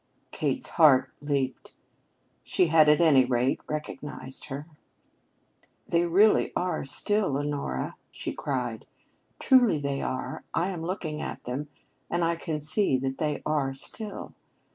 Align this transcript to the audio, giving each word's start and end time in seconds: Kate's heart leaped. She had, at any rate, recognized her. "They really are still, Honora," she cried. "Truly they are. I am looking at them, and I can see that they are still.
Kate's 0.31 0.69
heart 0.69 1.11
leaped. 1.21 1.75
She 2.41 2.69
had, 2.69 2.89
at 2.89 2.99
any 2.99 3.23
rate, 3.23 3.61
recognized 3.67 4.45
her. 4.45 4.65
"They 5.87 6.07
really 6.07 6.51
are 6.55 6.83
still, 6.85 7.37
Honora," 7.37 7.97
she 8.09 8.33
cried. 8.33 8.87
"Truly 9.39 9.77
they 9.77 10.01
are. 10.01 10.43
I 10.55 10.69
am 10.69 10.81
looking 10.81 11.21
at 11.21 11.43
them, 11.43 11.69
and 12.09 12.25
I 12.25 12.35
can 12.35 12.59
see 12.59 12.97
that 12.97 13.19
they 13.19 13.43
are 13.45 13.75
still. 13.75 14.33